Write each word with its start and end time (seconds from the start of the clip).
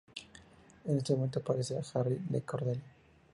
En 0.85 0.97
ese 0.97 1.13
momento 1.13 1.37
aparece 1.37 1.79
Harriet 1.93 2.21
y 2.33 2.41
Cordelia. 2.41 2.81